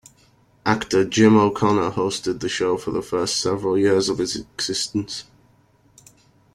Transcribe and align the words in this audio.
Actor 0.65 1.05
Jim 1.11 1.37
O'Connor 1.37 1.91
hosted 1.91 2.39
the 2.39 2.49
show 2.49 2.75
for 2.75 2.89
the 2.89 3.03
first 3.03 3.39
several 3.39 3.77
years 3.77 4.09
of 4.09 4.19
its 4.19 4.35
existence. 4.35 5.25